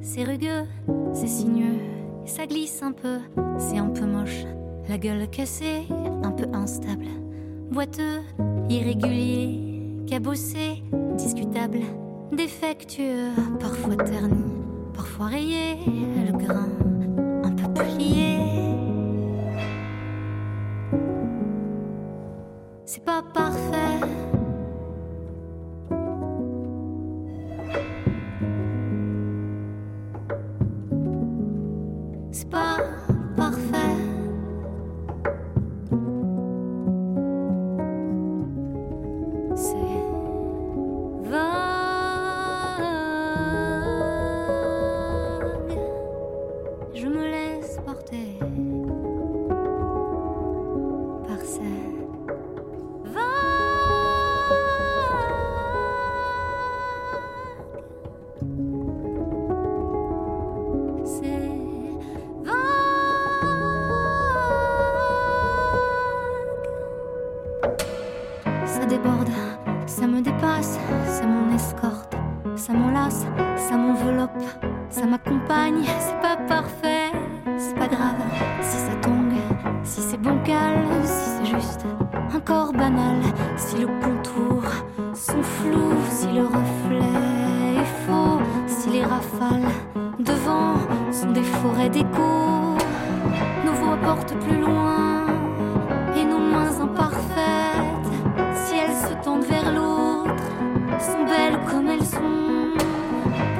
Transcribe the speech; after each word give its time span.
C'est 0.00 0.24
rugueux, 0.24 0.64
c'est 1.12 1.26
sinueux, 1.26 1.78
ça 2.24 2.46
glisse 2.46 2.82
un 2.82 2.92
peu, 2.92 3.18
c'est 3.58 3.78
un 3.78 3.88
peu 3.88 4.06
moche. 4.06 4.44
La 4.88 4.98
gueule 4.98 5.28
cassée, 5.28 5.86
un 6.22 6.30
peu 6.30 6.46
instable. 6.52 7.06
Boiteux, 7.70 8.20
irrégulier, 8.68 10.04
cabossé, 10.06 10.82
discutable. 11.16 11.80
Défectueux, 12.32 13.30
parfois 13.58 13.96
terni, 13.96 14.44
parfois 14.94 15.26
rayé, 15.26 15.76
le 16.26 16.38
grain 16.38 16.68
un 17.44 17.50
peu 17.50 17.72
plié. 17.74 18.38
C'est 22.84 23.04
pas 23.04 23.22
parfait. 23.34 24.37
Je 47.08 47.14
me 47.14 47.24
laisse 47.26 47.78
porter 47.86 48.38
par 51.26 51.40
cette 51.40 51.62
vague. 53.04 53.24
C'est 61.06 61.48
vague. 62.44 62.58
Ça 68.66 68.84
déborde, 68.84 69.30
ça 69.86 70.06
me 70.06 70.20
dépasse, 70.20 70.78
c'est 71.06 71.26
mon 71.26 71.54
escorte. 71.54 72.17
Ça 72.58 72.72
m'enlace, 72.72 73.24
ça 73.56 73.76
m'enveloppe, 73.76 74.42
ça 74.90 75.06
m'accompagne, 75.06 75.84
c'est 76.00 76.20
pas 76.20 76.36
parfait, 76.36 77.12
c'est 77.56 77.74
pas 77.76 77.86
grave. 77.86 78.16
Si 78.60 78.76
ça 78.78 78.94
tombe, 79.00 79.32
si 79.84 80.00
c'est 80.00 80.20
bancal, 80.20 80.74
si 81.04 81.30
c'est 81.30 81.46
juste 81.46 81.86
un 82.34 82.40
corps 82.40 82.72
banal, 82.72 83.22
si 83.56 83.78
le 83.78 83.86
contour 83.86 84.64
sont 85.14 85.42
flous, 85.42 85.94
si 86.10 86.26
le 86.26 86.46
reflet 86.46 87.80
est 87.80 88.06
faux, 88.06 88.40
si 88.66 88.90
les 88.90 89.04
rafales 89.04 89.70
devant 90.18 90.74
sont 91.12 91.30
des 91.30 91.44
forêts 91.44 91.88
d'écho, 91.88 92.67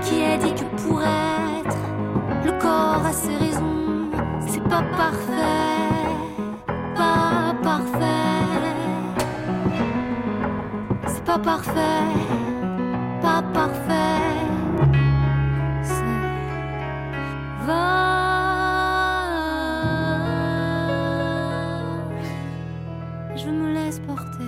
qui 0.09 0.23
a 0.25 0.37
dit 0.39 0.55
que 0.55 0.65
pour 0.83 1.03
être, 1.03 1.77
le 2.45 2.53
corps 2.59 3.05
a 3.05 3.13
ses 3.13 3.37
raisons. 3.37 4.11
C'est 4.47 4.63
pas 4.63 4.83
parfait, 4.97 6.05
pas 6.95 7.55
parfait. 7.63 8.07
C'est 11.07 11.25
pas 11.25 11.39
parfait, 11.39 12.05
pas 13.21 13.43
parfait. 13.53 14.39
C'est 15.83 16.05
va. 17.67 17.85
Je 23.37 23.49
me 23.49 23.75
laisse 23.75 23.99
porter. 24.01 24.48